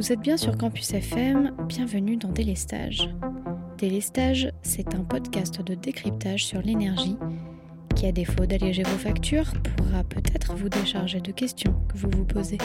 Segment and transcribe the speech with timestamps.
[0.00, 3.10] Vous êtes bien sur Campus FM, bienvenue dans Délestage.
[3.76, 7.18] Délestage, c'est un podcast de décryptage sur l'énergie
[7.94, 12.24] qui, à défaut d'alléger vos factures, pourra peut-être vous décharger de questions que vous vous
[12.24, 12.56] posez.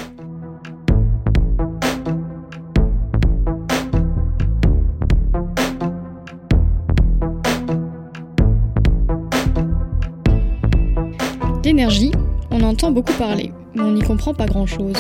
[11.66, 12.14] L'énergie,
[12.50, 14.96] on entend beaucoup parler, mais on n'y comprend pas grand-chose.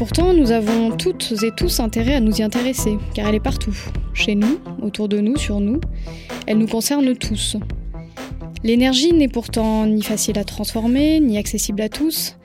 [0.00, 3.76] Pourtant, nous avons toutes et tous intérêt à nous y intéresser, car elle est partout,
[4.14, 5.78] chez nous, autour de nous, sur nous.
[6.46, 7.58] Elle nous concerne tous.
[8.64, 12.38] L'énergie n'est pourtant ni facile à transformer, ni accessible à tous.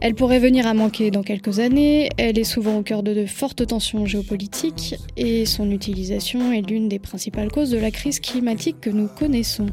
[0.00, 3.64] Elle pourrait venir à manquer dans quelques années, elle est souvent au cœur de, fortes
[3.64, 8.90] tensions géopolitiques, et son utilisation est l'une des principales causes de la crise climatique que
[8.90, 9.66] nous connaissons.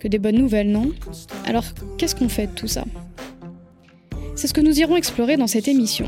[0.00, 0.90] Que des bonnes nouvelles, non?
[1.44, 1.66] Alors,
[1.98, 2.82] qu'est-ce qu'on fait de tout ça?
[4.36, 6.06] C'est ce que nous irons explorer dans cette émission,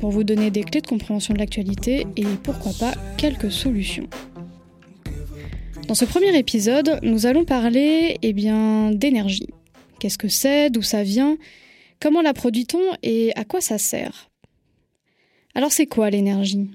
[0.00, 4.06] pour vous donner des clés de compréhension de l'actualité et pourquoi pas quelques solutions.
[5.88, 9.48] Dans ce premier épisode, nous allons parler eh d'énergie.
[9.98, 11.36] Qu'est-ce que c'est, d'où ça vient,
[12.00, 12.96] comment la produit-on?
[13.02, 14.30] Et à quoi ça sert?
[15.54, 16.70] Alors c'est quoi l'énergie?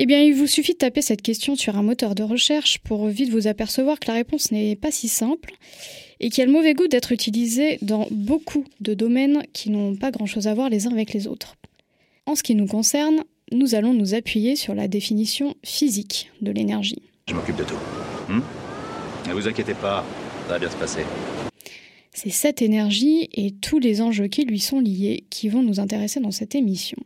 [0.00, 3.08] Eh bien il vous suffit de taper cette question sur un moteur de recherche pour
[3.08, 5.54] vite vous apercevoir que la réponse n'est pas si simple
[6.20, 10.12] et qui a le mauvais goût d'être utilisé dans beaucoup de domaines qui n'ont pas
[10.12, 11.56] grand-chose à voir les uns avec les autres.
[12.26, 17.02] En ce qui nous concerne, nous allons nous appuyer sur la définition physique de l'énergie.
[17.26, 17.78] Je m'occupe de tout.
[18.28, 18.40] Hmm
[19.26, 20.06] ne vous inquiétez pas,
[20.46, 21.02] ça va bien se passer.
[22.14, 26.20] C'est cette énergie et tous les enjeux qui lui sont liés qui vont nous intéresser
[26.20, 26.96] dans cette émission.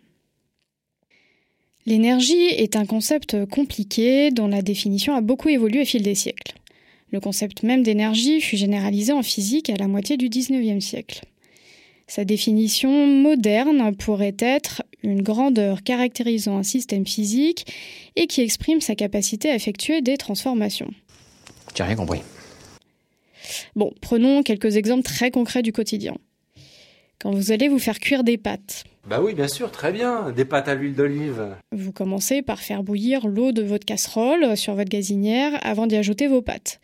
[1.84, 6.54] L'énergie est un concept compliqué dont la définition a beaucoup évolué au fil des siècles.
[7.10, 11.22] Le concept même d'énergie fut généralisé en physique à la moitié du XIXe siècle.
[12.06, 17.66] Sa définition moderne pourrait être une grandeur caractérisant un système physique
[18.16, 20.90] et qui exprime sa capacité à effectuer des transformations.
[21.74, 22.20] J'ai rien compris.
[23.74, 26.14] Bon, prenons quelques exemples très concrets du quotidien.
[27.22, 30.32] Quand vous allez vous faire cuire des pâtes, Bah oui, bien sûr, très bien.
[30.32, 31.54] Des pâtes à l'huile d'olive.
[31.70, 36.26] vous commencez par faire bouillir l'eau de votre casserole sur votre gazinière avant d'y ajouter
[36.26, 36.80] vos pâtes.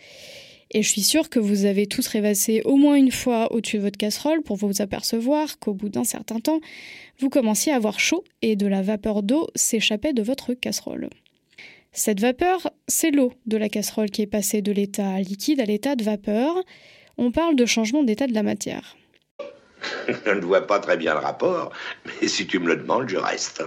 [0.71, 3.83] Et je suis sûre que vous avez tous rêvassé au moins une fois au-dessus de
[3.83, 6.61] votre casserole pour vous apercevoir qu'au bout d'un certain temps,
[7.19, 11.11] vous commenciez à avoir chaud et de la vapeur d'eau s'échappait de votre casserole.
[11.91, 15.97] Cette vapeur, c'est l'eau de la casserole qui est passée de l'état liquide à l'état
[15.97, 16.55] de vapeur.
[17.17, 18.97] On parle de changement d'état de la matière.
[20.27, 21.73] Je ne vois pas très bien le rapport,
[22.05, 23.63] mais si tu me le demandes, je reste.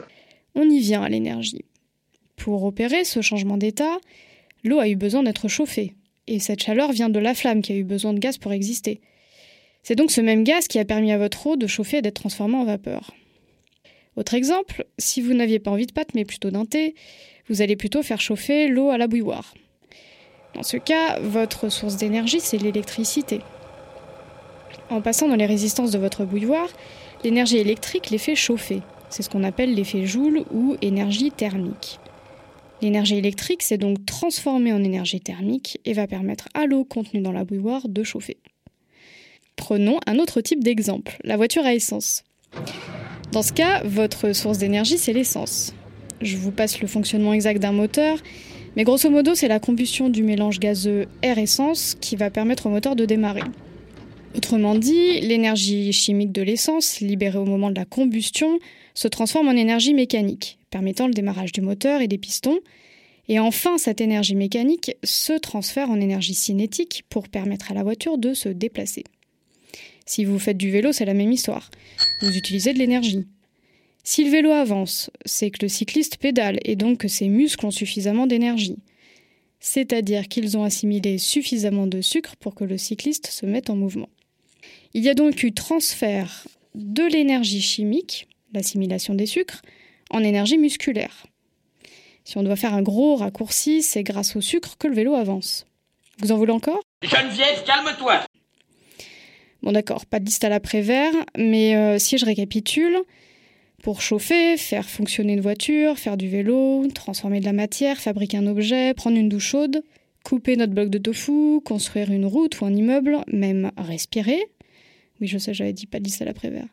[0.55, 1.65] On y vient à l'énergie.
[2.35, 3.97] Pour opérer ce changement d'état,
[4.63, 5.95] l'eau a eu besoin d'être chauffée,
[6.27, 9.01] et cette chaleur vient de la flamme qui a eu besoin de gaz pour exister.
[9.83, 12.21] C'est donc ce même gaz qui a permis à votre eau de chauffer et d'être
[12.21, 13.11] transformée en vapeur.
[14.15, 16.95] Autre exemple, si vous n'aviez pas envie de pâte mais plutôt d'un thé,
[17.49, 19.53] vous allez plutôt faire chauffer l'eau à la bouilloire.
[20.53, 23.39] Dans ce cas, votre source d'énergie, c'est l'électricité.
[24.91, 26.67] En passant dans les résistances de votre bouilloire,
[27.23, 28.81] l'énergie électrique les fait chauffer.
[29.09, 31.99] C'est ce qu'on appelle l'effet Joule ou énergie thermique.
[32.81, 37.31] L'énergie électrique s'est donc transformée en énergie thermique et va permettre à l'eau contenue dans
[37.31, 38.37] la bouilloire de chauffer.
[39.55, 42.25] Prenons un autre type d'exemple, la voiture à essence.
[43.31, 45.73] Dans ce cas, votre source d'énergie, c'est l'essence.
[46.19, 48.17] Je vous passe le fonctionnement exact d'un moteur,
[48.75, 52.97] mais grosso modo, c'est la combustion du mélange gazeux air-essence qui va permettre au moteur
[52.97, 53.43] de démarrer.
[54.35, 58.59] Autrement dit, l'énergie chimique de l'essence, libérée au moment de la combustion,
[58.93, 62.59] se transforme en énergie mécanique, permettant le démarrage du moteur et des pistons.
[63.27, 68.17] Et enfin, cette énergie mécanique se transfère en énergie cinétique pour permettre à la voiture
[68.17, 69.03] de se déplacer.
[70.05, 71.69] Si vous faites du vélo, c'est la même histoire.
[72.21, 73.25] Vous utilisez de l'énergie.
[74.03, 77.71] Si le vélo avance, c'est que le cycliste pédale et donc que ses muscles ont
[77.71, 78.77] suffisamment d'énergie.
[79.59, 84.09] C'est-à-dire qu'ils ont assimilé suffisamment de sucre pour que le cycliste se mette en mouvement.
[84.93, 89.61] Il y a donc eu transfert de l'énergie chimique, l'assimilation des sucres,
[90.09, 91.25] en énergie musculaire.
[92.25, 95.65] Si on doit faire un gros raccourci, c'est grâce au sucre que le vélo avance.
[96.19, 96.81] Vous en voulez encore?
[97.03, 98.21] Geneviève, calme-toi
[99.63, 102.97] Bon d'accord, pas de liste à l'après-vert, mais euh, si je récapitule,
[103.83, 108.47] pour chauffer, faire fonctionner une voiture, faire du vélo, transformer de la matière, fabriquer un
[108.47, 109.83] objet, prendre une douche chaude,
[110.23, 114.41] couper notre bloc de tofu, construire une route ou un immeuble, même respirer.
[115.21, 116.67] Oui, je sais, j'avais dit pas à l'après-vert.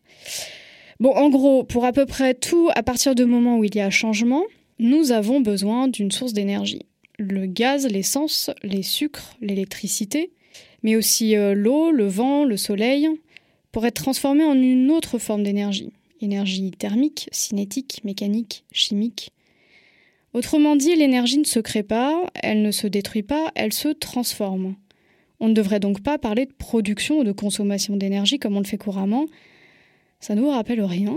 [1.00, 3.80] Bon, en gros, pour à peu près tout, à partir du moment où il y
[3.80, 4.44] a changement,
[4.78, 6.86] nous avons besoin d'une source d'énergie.
[7.18, 10.32] Le gaz, l'essence, les sucres, l'électricité,
[10.82, 13.08] mais aussi euh, l'eau, le vent, le soleil,
[13.70, 15.92] pour être transformés en une autre forme d'énergie.
[16.20, 19.30] énergie thermique, cinétique, mécanique, chimique.
[20.32, 24.74] Autrement dit, l'énergie ne se crée pas, elle ne se détruit pas, elle se transforme.
[25.40, 28.66] On ne devrait donc pas parler de production ou de consommation d'énergie comme on le
[28.66, 29.26] fait couramment.
[30.20, 31.16] Ça ne vous rappelle rien?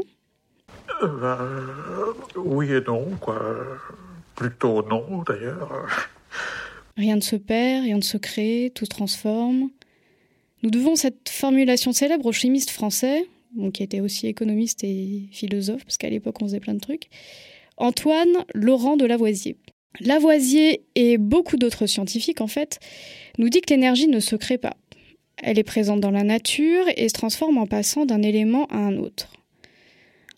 [1.02, 3.42] Euh, Oui et non, quoi.
[4.36, 5.88] Plutôt non, d'ailleurs.
[6.98, 9.70] Rien ne se perd, rien ne se crée, tout se transforme.
[10.64, 13.28] Nous devons cette formulation célèbre au chimiste français,
[13.74, 17.10] qui était aussi économiste et philosophe, parce qu'à l'époque on faisait plein de trucs,
[17.78, 19.58] Antoine Laurent de Lavoisier.
[20.00, 22.80] Lavoisier et beaucoup d'autres scientifiques, en fait,
[23.38, 24.78] nous dit que l'énergie ne se crée pas.
[25.38, 28.98] Elle est présente dans la nature et se transforme en passant d'un élément à un
[28.98, 29.34] autre.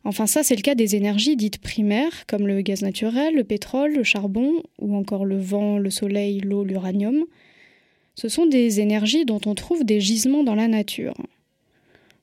[0.06, 3.94] Enfin, ça, c'est le cas des énergies dites primaires, comme le gaz naturel, le pétrole,
[3.94, 7.24] le charbon, ou encore le vent, le soleil, l'eau, l'uranium.
[8.16, 11.16] Ce sont des énergies dont on trouve des gisements dans la nature.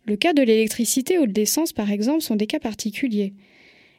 [0.04, 3.32] Le cas de l'électricité ou de l'essence, par exemple, sont des cas particuliers.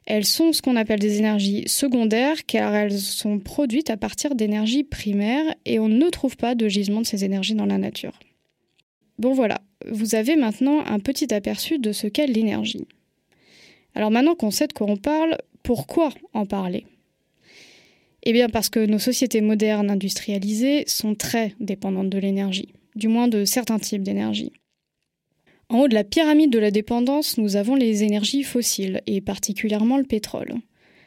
[0.05, 4.83] Elles sont ce qu'on appelle des énergies secondaires car elles sont produites à partir d'énergies
[4.83, 8.19] primaires et on ne trouve pas de gisement de ces énergies dans la nature.
[9.19, 12.87] Bon voilà, vous avez maintenant un petit aperçu de ce qu'est l'énergie.
[13.93, 16.85] Alors maintenant qu'on sait de quoi on parle, pourquoi en parler?
[18.23, 23.27] Eh bien parce que nos sociétés modernes industrialisées sont très dépendantes de l'énergie, du moins
[23.27, 24.51] de certains types d'énergie.
[25.71, 29.95] En haut de la pyramide de la dépendance, nous avons les énergies fossiles, et particulièrement
[29.95, 30.55] le pétrole.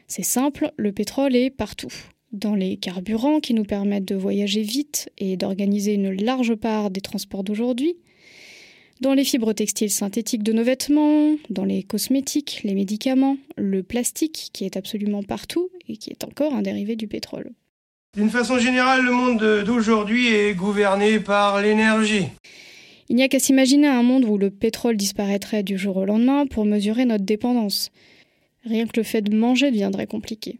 [0.08, 1.92] C'est simple, le pétrole est partout.
[2.32, 7.02] Dans les carburants qui nous permettent de voyager vite et d'organiser une large part des
[7.02, 7.96] transports d'aujourd'hui,
[9.02, 14.48] dans les fibres textiles synthétiques de nos vêtements, dans les cosmétiques, les médicaments, le plastique
[14.54, 17.50] qui est absolument partout et qui est encore un dérivé du pétrole.
[18.16, 22.28] D'une façon générale, le monde d'aujourd'hui est gouverné par l'énergie.
[23.08, 26.46] Il n'y a qu'à s'imaginer un monde où le pétrole disparaîtrait du jour au lendemain
[26.46, 27.90] pour mesurer notre dépendance.
[28.64, 30.58] Rien que le fait de manger deviendrait compliqué.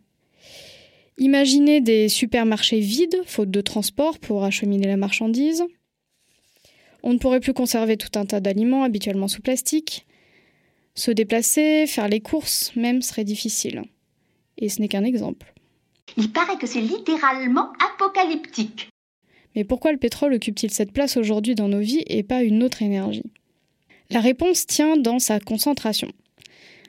[1.17, 5.65] Imaginez des supermarchés vides, faute de transport pour acheminer la marchandise.
[7.03, 10.07] On ne pourrait plus conserver tout un tas d'aliments habituellement sous plastique.
[10.95, 13.83] Se déplacer, faire les courses même serait difficile.
[14.59, 15.53] Et ce n'est qu'un exemple.
[16.17, 18.89] Il paraît que c'est littéralement apocalyptique.
[19.55, 22.83] Mais pourquoi le pétrole occupe-t-il cette place aujourd'hui dans nos vies et pas une autre
[22.83, 23.31] énergie?
[24.11, 26.09] La réponse tient dans sa concentration.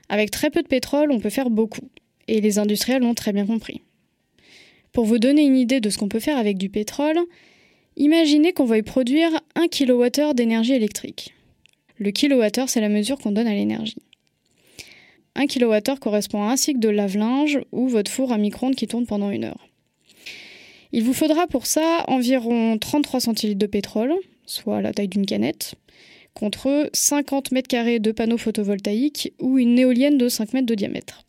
[0.09, 1.89] Avec très peu de pétrole, on peut faire beaucoup,
[2.27, 3.81] et les industriels l'ont très bien compris.
[4.91, 7.19] Pour vous donner une idée de ce qu'on peut faire avec du pétrole,
[7.97, 11.33] imaginez qu'on veuille produire 1 kWh d'énergie électrique.
[11.97, 13.97] Le kWh, c'est la mesure qu'on donne à l'énergie.
[15.35, 19.05] 1 kWh correspond à un cycle de lave-linge ou votre four à micro-ondes qui tourne
[19.05, 19.67] pendant une heure.
[20.97, 24.13] Il vous faudra pour ça environ 33 centilitres de pétrole,
[24.45, 25.75] soit la taille d'une canette,
[26.33, 31.25] contre 50 mètres carrés de panneaux photovoltaïques ou une éolienne de 5 mètres de diamètre.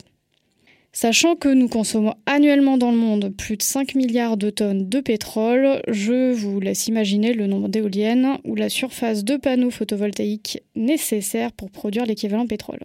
[0.93, 5.01] Sachant que nous consommons annuellement dans le monde plus de 5 milliards de tonnes de
[5.01, 11.51] pétrole, je vous laisse imaginer le nombre d'éoliennes ou la surface de panneaux photovoltaïques nécessaire
[11.51, 12.79] pour produire l'équivalent pétrole.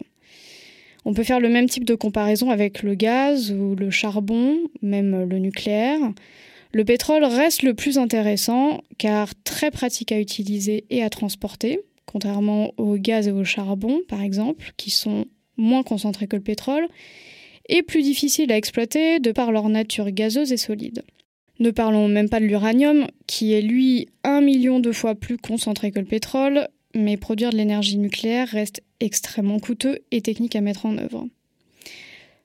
[1.04, 5.28] On peut faire le même type de comparaison avec le gaz ou le charbon, même
[5.28, 6.00] le nucléaire.
[6.72, 12.72] Le pétrole reste le plus intéressant car très pratique à utiliser et à transporter, contrairement
[12.78, 15.26] au gaz et au charbon par exemple, qui sont
[15.58, 16.88] moins concentrés que le pétrole,
[17.68, 21.04] et plus difficile à exploiter de par leur nature gazeuse et solide.
[21.60, 25.92] Ne parlons même pas de l'uranium, qui est lui un million de fois plus concentré
[25.92, 30.86] que le pétrole, mais produire de l'énergie nucléaire reste extrêmement coûteux et technique à mettre
[30.86, 31.26] en œuvre.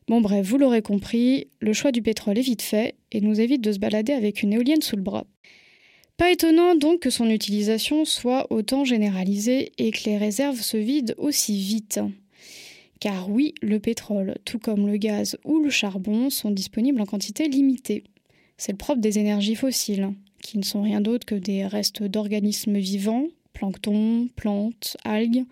[0.07, 3.61] Bon bref, vous l'aurez compris, le choix du pétrole est vite fait et nous évite
[3.61, 5.25] de se balader avec une éolienne sous le bras.
[6.15, 11.13] Pas étonnant donc que son utilisation soit autant généralisée et que les réserves se vident
[11.17, 11.99] aussi vite.
[13.01, 17.49] Car oui, le pétrole, tout comme le gaz ou le charbon, sont disponibles en quantité
[17.49, 18.05] limitée.
[18.57, 22.77] C'est le propre des énergies fossiles, qui ne sont rien d'autre que des restes d'organismes
[22.77, 25.45] vivants, plancton, plantes, algues,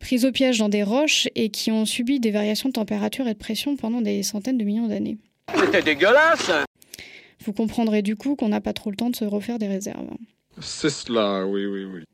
[0.00, 3.34] prises au piège dans des roches et qui ont subi des variations de température et
[3.34, 5.18] de pression pendant des centaines de millions d'années.
[5.58, 6.50] C'était dégueulasse
[7.44, 10.08] Vous comprendrez du coup qu'on n'a pas trop le temps de se refaire des réserves.
[10.60, 12.04] C'est cela, oui, oui, oui.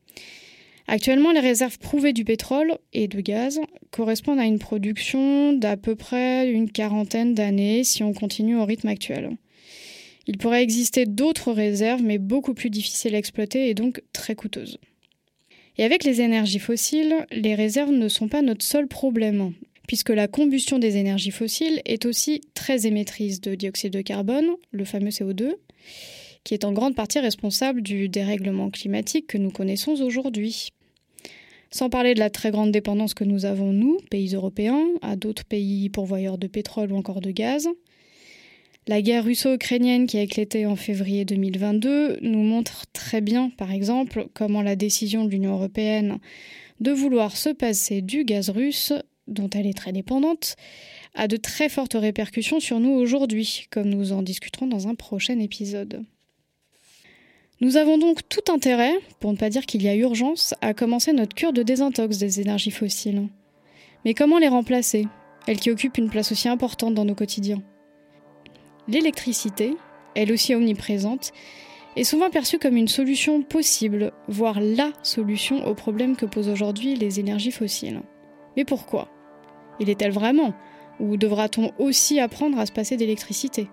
[0.87, 3.59] Actuellement, les réserves prouvées du pétrole et de gaz
[3.91, 8.89] correspondent à une production d'à peu près une quarantaine d'années si on continue au rythme
[8.89, 9.37] actuel.
[10.27, 14.77] Il pourrait exister d'autres réserves, mais beaucoup plus difficiles à exploiter et donc très coûteuses.
[15.77, 19.53] Et avec les énergies fossiles, les réserves ne sont pas notre seul problème,
[19.87, 24.85] puisque la combustion des énergies fossiles est aussi très émettrice de dioxyde de carbone, le
[24.85, 25.53] fameux CO2,
[26.43, 30.69] qui est en grande partie responsable du dérèglement climatique que nous connaissons aujourd'hui.
[31.71, 35.45] Sans parler de la très grande dépendance que nous avons, nous, pays européens, à d'autres
[35.45, 37.67] pays pourvoyeurs de pétrole ou encore de gaz.
[38.85, 44.27] La guerre russo-ukrainienne qui a éclaté en février 2022 nous montre très bien, par exemple,
[44.33, 46.19] comment la décision de l'Union européenne
[46.81, 48.91] de vouloir se passer du gaz russe,
[49.27, 50.57] dont elle est très dépendante,
[51.15, 55.39] a de très fortes répercussions sur nous aujourd'hui, comme nous en discuterons dans un prochain
[55.39, 56.03] épisode.
[57.61, 61.13] Nous avons donc tout intérêt, pour ne pas dire qu'il y a urgence, à commencer
[61.13, 63.29] notre cure de désintox des énergies fossiles.
[64.03, 65.07] Mais comment les remplacer,
[65.47, 67.63] elles qui occupent une place aussi importante dans nos quotidiens?
[68.87, 69.77] L'électricité,
[70.15, 71.31] elle aussi omniprésente,
[71.95, 76.95] est souvent perçue comme une solution possible, voire la solution aux problèmes que posent aujourd'hui
[76.95, 78.01] les énergies fossiles.
[78.57, 79.09] Mais pourquoi?
[79.79, 80.53] Il est-elle vraiment?
[80.99, 83.67] Ou devra-t-on aussi apprendre à se passer d'électricité?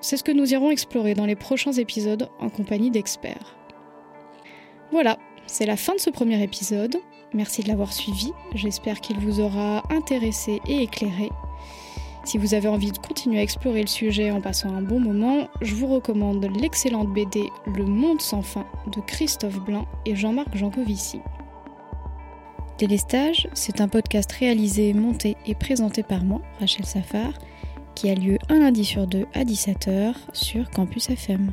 [0.00, 3.56] C'est ce que nous irons explorer dans les prochains épisodes en compagnie d'experts.
[4.92, 6.96] Voilà, c'est la fin de ce premier épisode.
[7.32, 11.30] Merci de l'avoir suivi, j'espère qu'il vous aura intéressé et éclairé.
[12.24, 15.48] Si vous avez envie de continuer à explorer le sujet en passant un bon moment,
[15.60, 21.20] je vous recommande l'excellente BD Le Monde sans fin de Christophe Blain et Jean-Marc Jancovici.
[22.78, 27.32] Délestage, c'est un podcast réalisé, monté et présenté par moi, Rachel Safar,
[27.94, 31.52] qui a lieu un lundi sur deux à 17h sur Campus FM.